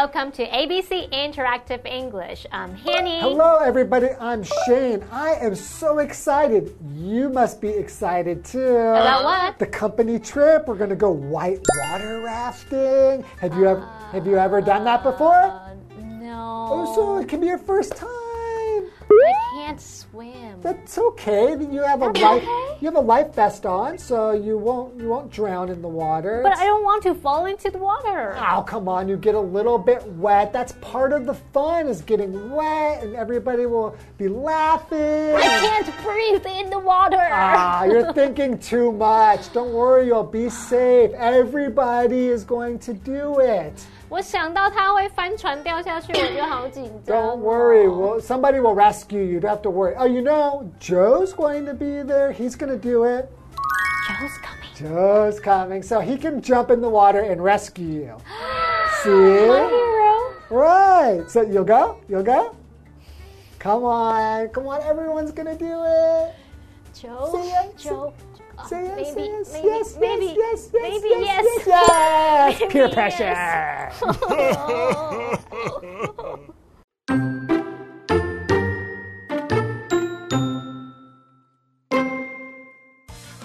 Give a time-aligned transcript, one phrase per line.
[0.00, 2.46] Welcome to ABC Interactive English.
[2.52, 3.18] I'm Hanny.
[3.18, 4.10] Hello, everybody.
[4.20, 5.04] I'm Shane.
[5.10, 6.72] I am so excited.
[6.94, 8.76] You must be excited too.
[8.76, 9.58] About what?
[9.58, 10.68] The company trip.
[10.68, 13.24] We're going to go white water rafting.
[13.40, 15.34] Have you ever Have you ever done that before?
[15.34, 16.68] Uh, no.
[16.70, 18.17] Oh, so it can be your first time.
[19.68, 20.60] Can't swim.
[20.62, 21.50] That's okay.
[21.50, 22.16] You have a life.
[22.42, 22.76] okay?
[22.80, 26.40] You have a life vest on, so you won't you won't drown in the water.
[26.42, 28.34] But I don't want to fall into the water.
[28.38, 30.54] Oh, come on, you get a little bit wet.
[30.54, 35.34] That's part of the fun is getting wet and everybody will be laughing.
[35.36, 37.28] I can't breathe in the water.
[37.30, 39.52] Ah, you're thinking too much.
[39.52, 41.10] Don't worry, you'll be safe.
[41.12, 43.86] Everybody is going to do it.
[44.09, 47.17] 我想到他会翻船掉下去，我就好紧张。
[47.17, 47.87] Don't worry.
[47.87, 49.33] Well, somebody will rescue you.
[49.33, 49.95] You don't have to worry.
[49.97, 52.31] Oh, you know, Joe's going to be there.
[52.31, 53.27] He's going to do it.
[54.07, 54.69] Joe's coming.
[54.75, 58.17] Joe's coming, so he can jump in the water and rescue you.
[58.17, 59.09] My See?
[59.09, 60.33] hero.
[60.49, 61.23] Right.
[61.27, 61.97] So you'll go?
[62.07, 62.55] You'll go?
[63.57, 64.49] Come on.
[64.49, 64.81] Come on.
[64.83, 66.35] Everyone's going to do it.
[66.93, 67.31] Joe.
[67.31, 67.71] Say yes.
[67.81, 68.13] Joe.
[68.66, 71.66] Say yes, maybe, yes, maybe, yes, maybe, yes, yes, maybe yes, yes.
[71.66, 72.72] yes, yes.
[72.72, 73.34] Peer pressure.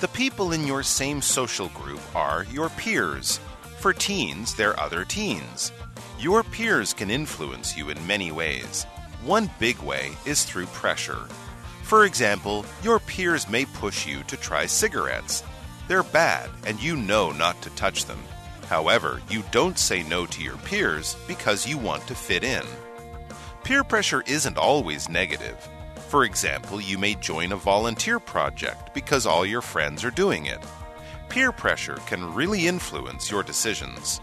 [0.03, 3.39] The people in your same social group are your peers.
[3.79, 5.71] For teens, they're other teens.
[6.19, 8.83] Your peers can influence you in many ways.
[9.23, 11.29] One big way is through pressure.
[11.93, 15.43] For example, your peers may push you to try cigarettes.
[15.87, 18.17] They're bad, and you know not to touch them.
[18.67, 22.63] However, you don't say no to your peers because you want to fit in.
[23.63, 25.69] Peer pressure isn't always negative.
[26.07, 30.65] For example, you may join a volunteer project because all your friends are doing it.
[31.29, 34.19] Peer pressure can really influence your decisions.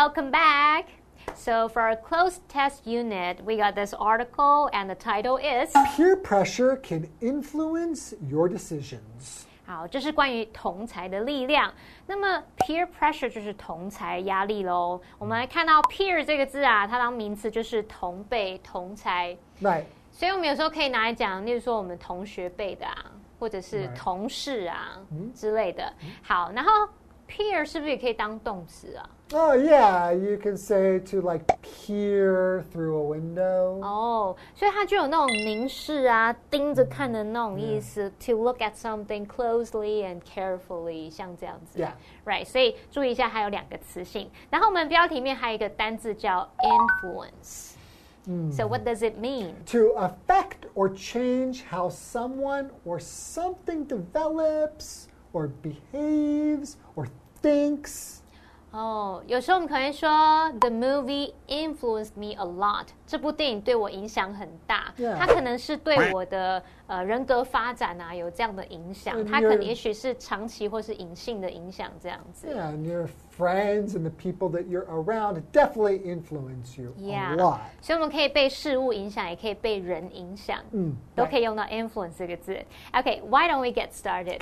[0.00, 0.84] Welcome back!
[1.34, 6.14] So, for our cloze test unit, we got this article, and the title is Peer
[6.14, 9.42] Pressure Can Influence Your Decisions.
[9.66, 11.74] 好，这是关于同才的力量。
[12.06, 15.00] 那么 peer pressure 就是同才压力喽。
[15.18, 19.36] 我们来看到 peer 这个字啊，它当名词就是同辈、同才。
[19.60, 19.82] Right。
[20.12, 23.06] 所以我们有时候可以拿来讲，例如说我们同学辈的啊，
[23.40, 25.32] 或者是同事啊、right.
[25.32, 25.92] 之类的。
[26.22, 26.88] 好，然后
[27.27, 29.09] peer 是不是也可以当动词啊？
[29.31, 30.13] Oh, yeah.
[30.13, 33.81] You can say to like peer through a window.
[33.81, 38.11] 哦，所以它就有那种凝视啊、盯着看的那种意思。
[38.27, 41.79] To look at something closely and carefully，像这样子。
[41.79, 41.93] Yeah.
[42.25, 44.29] Right，所以注意一下，还有两个词性。
[44.51, 49.53] 然后我们标题里面还有一个单字叫 influence。So what does it mean?
[49.71, 57.07] To affect or change how someone or something develops or behaves or
[57.41, 58.19] thinks.
[58.71, 62.87] 哦，有时候我们可能说 The movie influenced me a lot。
[63.05, 64.91] 这部电影对我影响很大。
[64.97, 65.15] Yeah.
[65.15, 69.17] 它可能是对我的 呃人格发展啊有这样的影响。
[69.17, 72.47] And 它可能 you're- 也许是长期或是隐性的影响这样子。
[72.47, 77.33] Yeah, and your friends and the people that you're around definitely influence you Yeah.
[77.33, 77.59] a lot.
[77.81, 82.57] 所以我们可以被事物影响，也可以被人影响，嗯都可以用到 influence 这个字。
[82.93, 84.39] OK，why、don't we get started？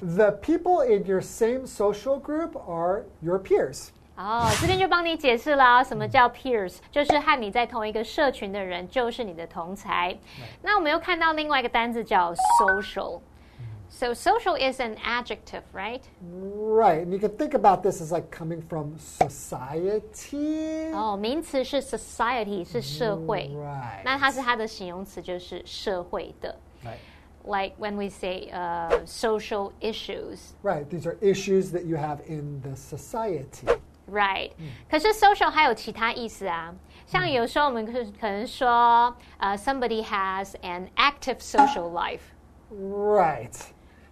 [0.00, 3.88] The people in your same social group are your peers.
[4.18, 10.16] 哦，这边就帮你解释了，什么叫 peers，就是和你在同一个社群的人，就是你的同才。
[10.62, 16.00] 那我们又看到另外一个单字叫 social。So social is an adjective, right?
[16.20, 20.92] Right, and you can think about this as like coming from society.
[20.92, 23.50] 哦，名词是 society，是社会。
[23.54, 24.02] Right.
[24.04, 26.56] 那它是它的形容词，就是社会的。
[26.84, 26.98] Right.
[27.44, 32.62] Like when we say uh, social issues, Right, these are issues that you have in
[32.62, 33.68] the society.
[34.10, 34.50] right？、
[34.90, 36.74] 可是 social 还有其他意思啊，
[37.06, 42.20] 像有时候我们可可能说，呃、s o m e b o d y has an active social life。
[42.70, 43.54] Right.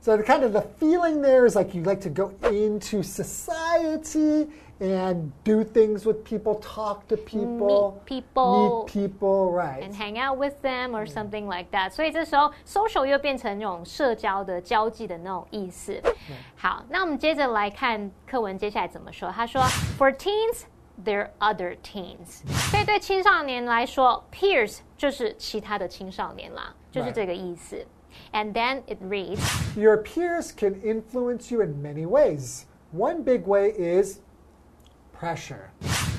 [0.01, 4.49] So the kind of the feeling there is like you like to go into society
[4.81, 8.85] and do things with people, talk to people, Meet people.
[8.85, 9.83] meet people, right?
[9.83, 11.91] and hang out with them or something like that。
[11.91, 16.01] 所以这时候 social 又变成那种社交的交际的那种意思。
[16.57, 19.31] 好，那我们接着来看课文接下来怎么说。
[19.31, 19.63] 他说，
[19.99, 27.85] For teens。They're other teens，所以对青少年来说，peers 就是其他的青少年啦，就是这个意思。
[28.33, 29.41] And then it reads，
[29.75, 32.67] Your peers can influence you in many ways.
[32.95, 34.21] One big way is
[35.20, 35.70] pressure.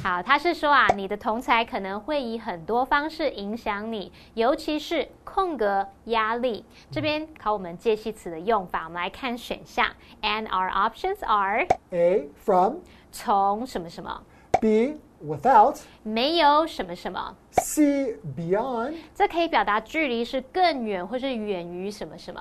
[0.02, 6.64] 好，他是说啊，你的同才可能会以很多方式影响你，尤其是空格压力。
[6.90, 9.86] 这边考我们介系词的用法，我们来看选项
[10.22, 12.76] ，and our options are A from,
[13.10, 14.22] 从什么什么
[14.60, 22.40] ，B without, 没有什么什么，C beyond, 这可以表达距离是更远或是远于什么什么。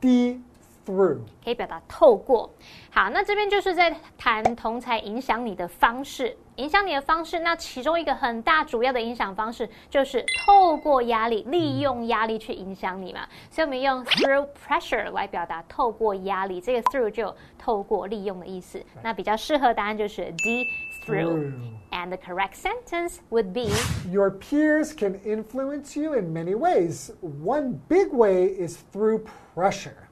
[0.00, 0.42] D
[0.87, 1.19] through.
[1.43, 2.49] 可以表达透过。
[2.91, 7.39] 好，那这边就是在谈同才影响你的方式，影响你的方式。
[7.39, 13.27] 那其中一个很大主要的影响方式就是透过压力，利用压力去影响你嘛。
[13.49, 18.83] 所以我们用 through pressure 来表达透过压力，这个 through 就有透过、利用的意思。
[19.01, 20.69] 那比较适合答案就是 D through。
[21.05, 21.53] Through.
[21.91, 23.69] And the correct sentence would be
[24.09, 27.11] Your peers can influence you in many ways.
[27.21, 30.06] One big way is through pressure.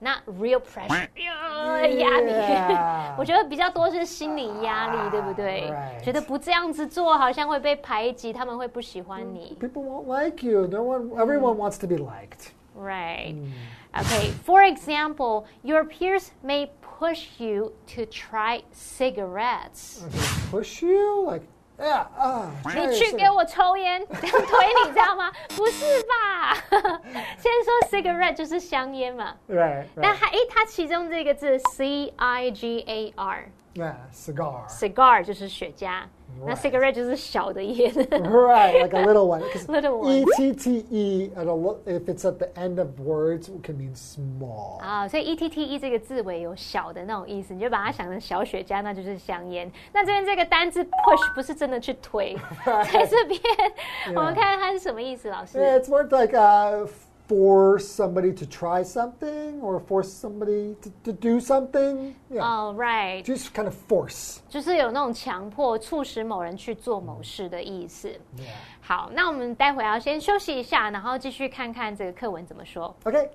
[0.00, 3.14] not real pressure，压力 Yeah.
[3.16, 6.04] 我觉得比较多是心理压力，对不对 right.
[6.04, 9.56] 觉得不这样子做好像会被排挤，他们会不喜欢你。
[9.60, 10.66] People won't like you.
[10.66, 12.52] No one, everyone wants to be liked.
[12.76, 13.36] Right.
[13.94, 14.32] Okay.
[14.44, 20.02] For example, your peers may push you to try cigarettes.
[20.04, 21.44] Okay, push you like,
[22.87, 25.31] 你去给我抽烟， 这样推你知道吗？
[25.55, 26.53] 不是吧？
[27.37, 29.33] 先说 cigarette 就是香烟嘛。
[29.47, 29.87] 对。
[29.95, 33.49] 那还诶，它其中这个字 c i g a r。
[33.78, 34.68] Yeah, cigar.
[34.68, 36.04] cigar 就是雪茄，
[36.46, 36.56] 那 Right.
[36.56, 37.92] cigarette 就是小的烟。
[37.92, 39.40] right, like a little one.
[39.50, 40.12] 'Cause Little one.
[40.12, 43.74] E T T E, at a lo- if it's at the end of words, can
[43.74, 44.78] mean small.
[44.80, 49.68] 啊，所以 E T T E 这个字尾有小的那种意思，你就把它想成小雪茄，那就是香烟。
[49.92, 53.40] 那这边这个单字 push 不是真的去推，在这边
[54.14, 55.58] 我们看看它是什么意思，老师。
[55.58, 56.86] Yeah, it's more like uh,
[57.28, 62.14] force somebody to try something or force somebody to, to do something.
[62.30, 64.40] Yeah, 哦、right， just kind of force.
[64.48, 68.08] 就是有那种强迫、促使某人去做某事的意思。
[68.36, 68.52] Yeah.
[68.82, 72.94] 好，那我们待会要先休息一下，然后继续看看这个课文怎么说。
[73.04, 73.30] Okay.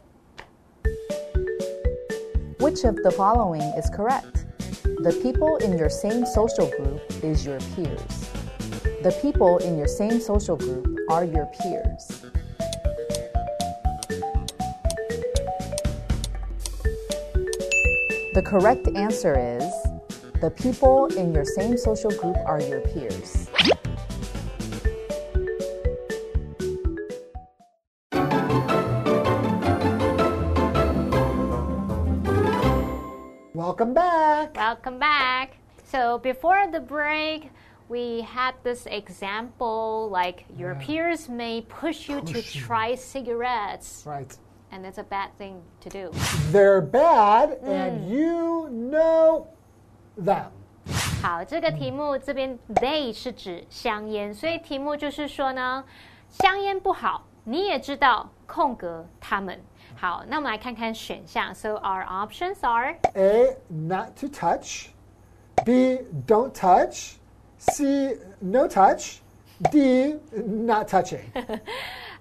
[2.59, 4.45] Which of the following is correct?
[5.01, 8.27] The people in your same social group is your peers.
[9.01, 12.12] The people in your same social group are your peers.
[18.34, 19.62] The correct answer is
[20.40, 23.48] the people in your same social group are your peers.
[33.54, 34.56] Welcome back.
[34.56, 35.56] Welcome back.
[35.84, 37.50] So before the break,
[37.88, 42.60] we had this example like your peers may push you to Push you.
[42.62, 44.36] try cigarettes, Right
[44.73, 46.11] and that's a bad thing to do.
[46.51, 49.47] They're bad, and you know
[50.17, 50.51] them.
[51.21, 55.83] 好，这个题目这边 they 是指香烟，所以题目就是说呢，
[56.29, 59.59] 香烟不好，你也知道，空格他们。
[59.95, 61.53] 好，那我们来看看选项。
[61.53, 64.87] So our options are A, not to touch.
[65.65, 67.15] B, don't touch.
[67.57, 69.17] C, no touch.
[69.71, 71.19] D, not touching.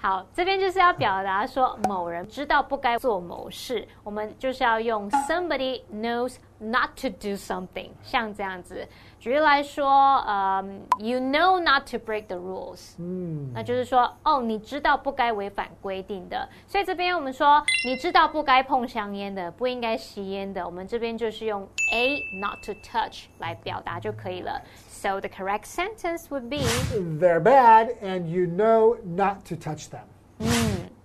[0.03, 8.85] 好，这边就是要表达说某人知道不该做某事，我们就是要用 somebody knows not to do something，像这样子。
[9.17, 16.49] 举例来说，嗯、y o u know not to break the rules，嗯，那就是说，哦，你知道不该违反规定的。
[16.67, 24.61] 所以这边我们说，你知道不该碰香烟的，不应该吸烟的，我们这边就是用 a not to touch 来表达就可以了。
[25.03, 26.63] So the correct sentence would be
[26.95, 30.07] They're bad, and you know not to touch them.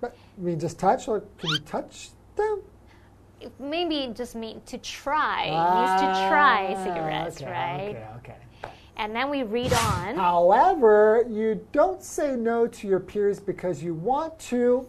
[0.01, 2.63] But I mean, just touch, or can you touch them?
[3.59, 5.47] maybe just mean to try.
[5.47, 7.97] Used to try Ah, cigarettes, okay, right?
[8.19, 8.73] Okay, okay.
[8.99, 10.15] And then we read on.
[10.15, 14.87] However, you don't say no to your peers because you want to.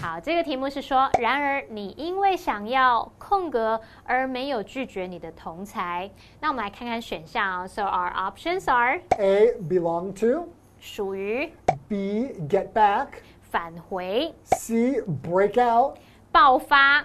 [0.00, 6.08] 好，这个题目是说，然而你因为想要空格而没有拒绝你的同才。
[6.40, 7.66] 那我们来看看选项、哦。
[7.66, 9.54] So our options are A.
[9.68, 10.48] Belong to.
[10.78, 11.52] 属于、
[11.88, 12.30] B.
[12.48, 13.08] Get back.
[13.50, 15.00] 返回、C.
[15.02, 15.96] Break out.
[16.30, 17.04] 爆发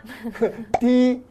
[0.79, 1.23] ，D.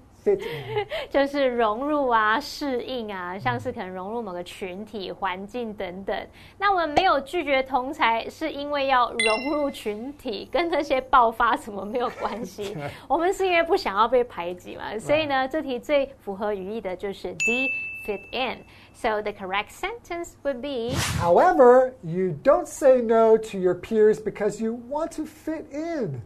[1.10, 6.26] 就是融入啊、适应啊，像是可能融入某个群体、环境等等。
[6.58, 12.76] 那我们没有拒绝同才，是因为要融入群体，跟那些爆发什么没有关系。
[13.08, 17.68] 我们是因为不想要被排挤嘛，所以呢，这题最符合语义的就是 D
[18.06, 18.58] fit in。
[18.94, 24.80] So the correct sentence would be However, you don't say no to your peers because you
[24.88, 26.20] want to fit in.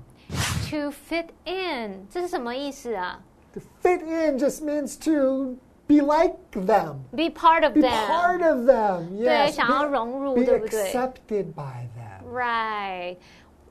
[0.69, 3.21] to fit in，这是什么意思啊？
[3.56, 7.04] To fit in just means to be like them.
[7.14, 8.08] be part of Be them.
[8.08, 9.10] part of them.
[9.18, 9.56] Yes.
[9.56, 10.92] 想要 be, 融入， be 对不对？
[10.92, 12.24] accepted by them.
[12.26, 13.18] Right.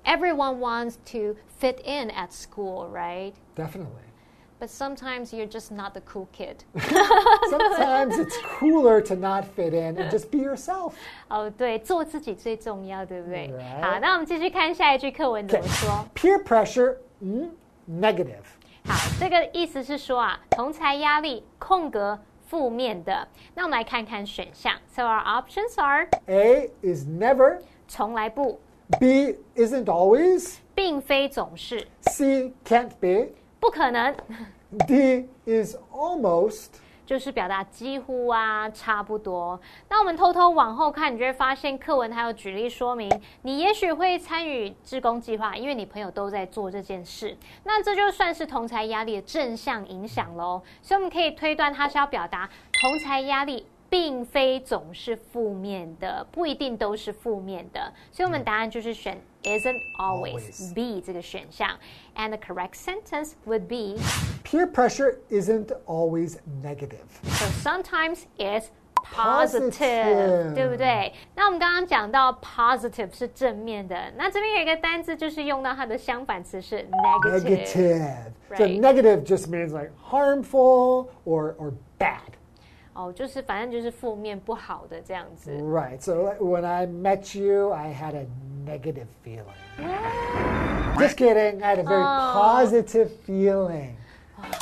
[0.05, 3.35] Everyone wants to fit in at school, right?
[3.55, 4.05] Definitely.
[4.59, 6.65] But sometimes you're just not the cool kid.
[7.49, 10.93] Sometimes it's cooler to not fit in and just be yourself.
[11.31, 13.81] 哦，对，做自己最重要，对不对 Right.
[13.83, 16.07] 好，那我们继续看下一句课文怎么说。
[16.15, 17.49] Peer pressure, mm,
[17.91, 18.45] negative.
[18.85, 23.27] 好，这个意思是说啊，同才压力空格负面的。
[23.55, 24.75] 那我们来看看选项。
[24.95, 28.59] So our options are A is never, 从来不，
[28.99, 34.15] B isn't always, 并非总是， C can't be, 不可能，
[34.87, 36.69] D is almost,
[37.06, 39.60] 就是表达几乎啊，差不多。
[39.90, 43.10] 那我们偷偷往后看，你就会发现课文还有举例说明，
[43.44, 47.38] 你也许会参与志工计划，因为你朋友都在做这件事。
[47.64, 50.62] 那这就算是同才压力的正向影响喽。
[50.82, 52.50] 所以我们可以推断，它是要表达
[52.82, 53.66] 同才压力。
[53.89, 60.75] 并非总是负面的，不一定都是负面的，所以我们答案就是选 isn't always Always.
[60.75, 61.77] B 这个选项。
[62.15, 64.01] And the correct sentence would be
[64.45, 67.07] peer pressure isn't always negative.
[67.25, 71.13] So sometimes it's positive， Positive 对不对？
[71.35, 77.41] 那我们刚刚讲到 positive 是正面的，那这边有一个单字就是用到它的相反词是 negative。
[77.41, 78.33] Negative.
[78.57, 78.81] So Right.
[78.81, 82.37] negative just means like harmful or, or bad.
[82.95, 85.53] 哦，就是反正就是负面不好的这样子。
[85.53, 86.01] Right.
[86.01, 88.27] So like, when I met you, I had a
[88.67, 89.45] negative feeling.
[90.99, 91.63] Just kidding.
[91.63, 92.67] I had a very Oh.
[92.67, 93.95] positive feeling.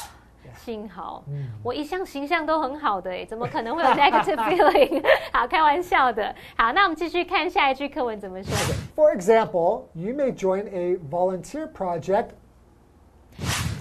[0.54, 1.24] 幸好、
[1.62, 5.02] 我一向形象都很好的诶，怎么可能会有 negative feeling？
[5.32, 6.34] 好，开玩笑的。
[6.58, 8.52] 好，那我们继续看下一句课文怎么说。
[8.94, 12.32] For example, you may join a volunteer project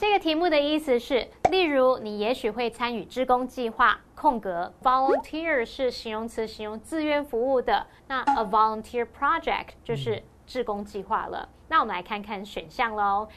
[0.01, 7.85] 这个题目的意思是，例如你也许会参与志工计划，空格 volunteer 是形容词，形容自愿服务的。
[8.07, 11.49] 那 a volunteer project 就是志工计划了。
[11.67, 13.27] 那我们来看看选项喽。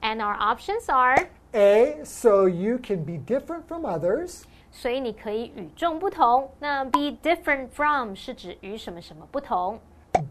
[0.00, 4.42] And our options are， A, so you can be different from others.
[4.70, 6.50] 所以你可以与众不同。
[6.60, 9.80] 那 be different from 是指与什么什么不同。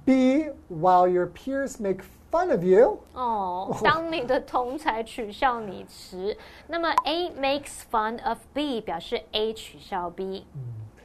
[0.05, 3.00] B, while your peers make fun of you.
[3.13, 10.46] 哦，当你的同才取笑你时，那么 A makes fun of B 表示 A 取笑 B。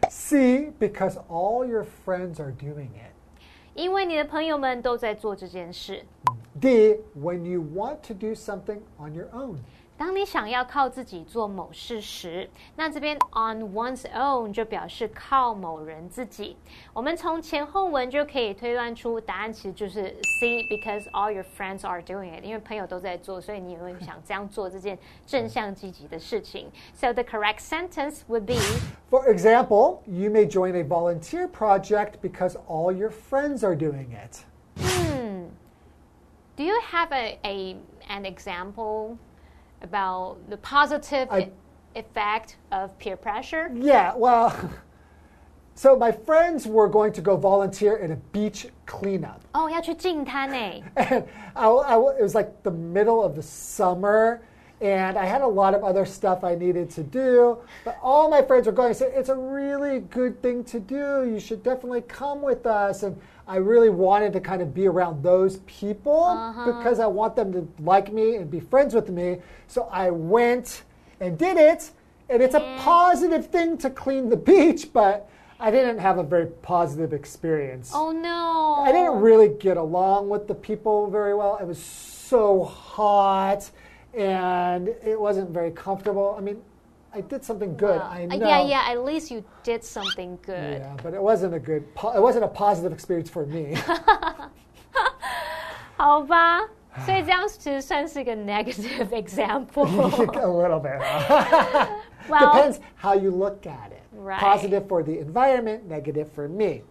[0.08, 3.12] C, because all your friends are doing it.
[3.74, 6.04] 因为你的朋友们都在做这件事。
[6.60, 9.56] D, when you want to do something on your own.
[9.96, 16.56] 当你想要靠自己做某事时，那这边 on one's own 就表示靠某人自己。
[16.92, 22.42] 我们从前后文就可以推断出答案，其实就是 C，because all your friends are doing it。
[22.42, 26.68] 因为朋友都在做，所以你也会想这样做这件正向积极的事情。
[26.94, 28.56] So the correct sentence would be
[29.08, 34.44] For example, you may join a volunteer project because all your friends are doing it.
[36.56, 37.76] Do you have a, a
[38.08, 39.16] an example
[39.82, 41.50] about the positive I- e-
[41.94, 43.70] effect of peer pressure?
[43.74, 44.52] Yeah, well,
[45.74, 49.40] so my friends were going to go volunteer in a beach cleanup.
[49.52, 50.84] 哦，要去净滩欸呢。
[50.96, 51.24] And
[51.54, 54.40] I, I- it was like the middle of the summer,
[54.80, 57.58] and I had a lot of other stuff I needed to do.
[57.84, 58.90] But all my friends were going.
[58.90, 61.24] I said, It's a really good thing to do.
[61.24, 63.02] You should definitely come with us.
[63.02, 63.16] And
[63.47, 66.65] I really wanted to kind of be around those people uh-huh.
[66.65, 69.37] because I want them to like me and be friends with me.
[69.67, 70.83] So I went
[71.21, 71.91] and did it.
[72.29, 75.29] And it's a positive thing to clean the beach, but
[75.61, 77.91] I didn't have a very positive experience.
[77.93, 78.83] Oh no!
[78.85, 81.57] I didn't really get along with the people very well.
[81.59, 83.71] It was so hot
[84.13, 86.35] and it wasn't very comfortable.
[86.37, 86.61] I mean,
[87.14, 88.00] I did something good.
[88.00, 88.36] Uh, I know.
[88.48, 88.90] yeah, yeah.
[88.90, 90.80] At least you did something good.
[90.80, 91.94] Yeah, but it wasn't a good.
[91.94, 93.74] Po- it wasn't a positive experience for me.
[95.96, 96.60] 好吧，
[97.06, 99.84] 所以这样其实算是一个 negative example。
[99.86, 101.00] a little bit.
[101.00, 101.86] huh?
[102.28, 104.02] well, Depends how you look at it.
[104.12, 104.40] Right.
[104.40, 106.82] Positive for the environment, negative for me.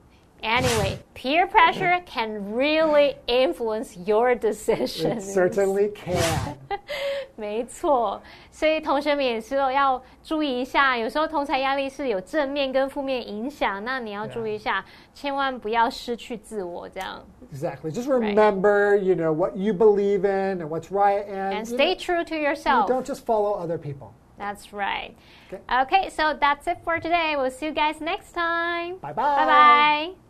[0.42, 5.34] anyway, peer pressure can really influence your It decisions.
[5.34, 6.58] certainly can.
[7.38, 8.22] 没错，
[8.52, 14.84] 所以同学们也是要注意一下，有时候同才压力是有正面跟负面影响，那你要注意一下，
[15.14, 17.92] 千万不要失去自我，这样 Exactly.
[17.92, 21.96] Just remember, you know, what you believe in and what's right, and, and you stay
[21.96, 22.88] know, true to you yourself.
[22.88, 24.14] don't just follow other people.
[24.38, 25.14] That's right.
[25.52, 25.62] Okay.
[25.84, 27.36] Okay, so that's it for today.
[27.38, 28.98] We'll see you guys next time.
[29.02, 29.36] Bye bye.
[29.36, 30.25] Bye bye.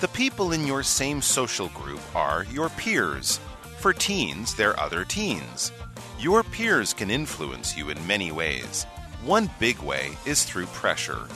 [0.00, 3.38] The people in your same social group are your peers.
[3.78, 5.72] For teens, they're other teens.
[6.18, 8.84] Your peers can influence you in many ways.
[9.24, 11.28] One big way is through pressure.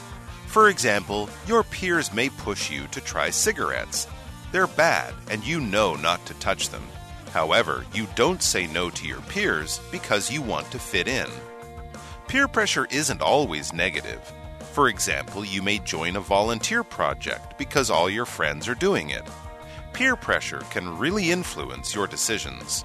[0.46, 4.06] For example, your peers may push you to try cigarettes.
[4.52, 6.84] They're bad, and you know not to touch them.
[7.32, 11.26] However, you don't say no to your peers because you want to fit in.
[12.28, 14.32] Peer pressure isn't always negative.
[14.73, 19.23] For example, you may join a volunteer project because all your friends are doing it.
[19.93, 22.83] Peer pressure can really influence your decisions.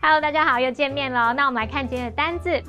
[0.00, 1.32] Hello，大家好，又见面了。
[1.32, 2.62] 那我们来看今天的单字，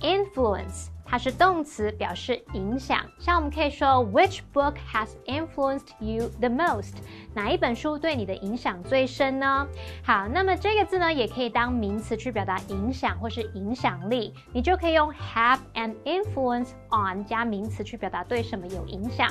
[0.00, 0.88] influence。
[1.08, 2.98] 它是动词，表示影响。
[3.20, 6.94] 像我们可以说，Which book has influenced you the most？
[7.33, 9.65] 哪一本书对你的影响最深呢？
[10.03, 14.33] 好，那么这个字呢，也可以当名词去表达影响或是影响力。
[14.51, 19.29] 你就可以用 have an influence on 加名词去表达对什么有影响。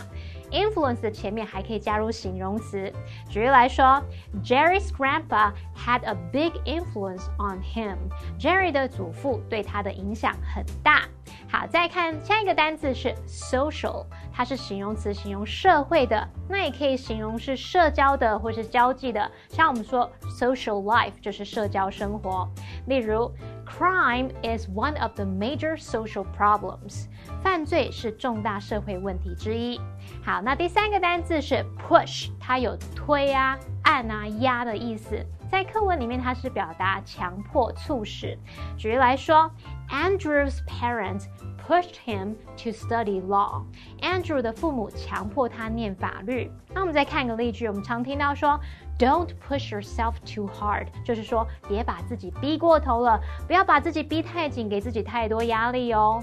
[0.50, 2.90] influence 的前面还可以加入形容词。
[3.28, 4.02] 举例来说
[4.42, 7.97] ，Jerry's grandpa had a big influence on him。
[8.38, 11.02] Jerry 的祖父对他的影响很大。
[11.49, 19.31] 好，再看下一个单词是 social，它是形容词，形容社会的，那也可以形容是社交的或是交际的。
[19.49, 22.49] 像我们说 social life 就是社交生活。
[22.87, 23.31] 例如
[23.67, 27.07] ，crime is one of the major social problems，
[27.43, 29.81] 犯罪是重大社会问题之一。
[30.25, 35.25] 好，那第三个单字是 push，它有推啊、按啊、压的意思。
[35.51, 38.39] 在课文里面，它是表达强迫、促使。
[38.79, 39.51] 举例来说
[39.89, 41.25] ，Andrew's parents
[41.67, 43.63] pushed him to study law。
[44.00, 46.50] Andrew 的父母强迫他念法律。
[46.73, 48.58] 那我们再看一个例句，我们常听到说
[48.99, 56.23] ，Don't push yourself too hard，就是说别把自己逼过头了，不要把自己逼太紧，给自己太多压力哦。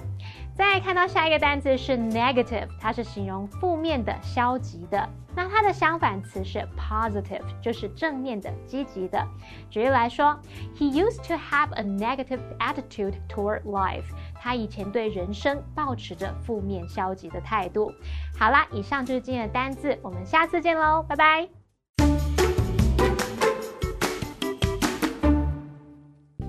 [0.57, 5.07] 再看到下一个单词是 negative，它是形容负面的、消极的。
[5.35, 9.23] 那它的相反词是 positive，就是正面的、积极的。
[9.69, 10.35] 举例来说
[10.75, 14.05] ，He used to have a negative attitude toward life。
[14.33, 17.93] 他以前对人生保持着负面、消极的态度。
[18.37, 21.56] 好啦，以上就是今天的单字，我们下次见喽，拜拜。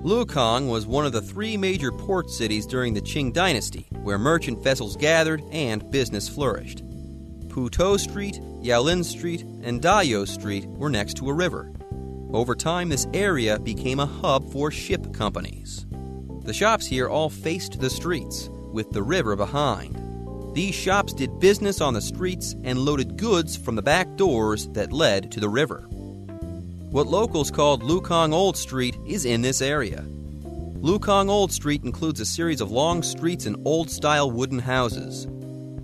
[0.03, 4.63] Lukang was one of the three major port cities during the Qing dynasty, where merchant
[4.63, 6.85] vessels gathered and business flourished.
[7.49, 11.69] Putou Street, Yaolin Street, and Dayou Street were next to a river.
[12.31, 15.85] Over time, this area became a hub for ship companies.
[16.45, 19.97] The shops here all faced the streets, with the river behind.
[20.55, 24.93] These shops did business on the streets and loaded goods from the back doors that
[24.93, 25.89] led to the river.
[26.91, 30.03] What locals called Lukang Old Street is in this area.
[30.81, 35.27] Lukang Old Street includes a series of long streets and old style wooden houses.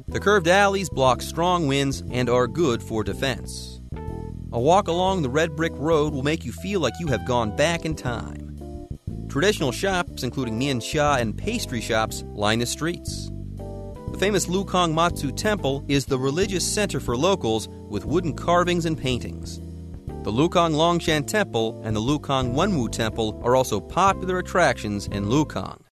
[0.08, 3.82] The curved alleys block strong winds and are good for defense.
[4.52, 7.56] A walk along the red brick road will make you feel like you have gone
[7.56, 8.88] back in time.
[9.30, 13.30] Traditional shops, including mian cha and pastry shops, line the streets.
[14.12, 18.98] The famous Lukang Matsu Temple is the religious center for locals with wooden carvings and
[18.98, 19.62] paintings.
[20.26, 25.85] The Lukang Longshan Temple and the Lukang Wenwu Temple are also popular attractions in Lukang.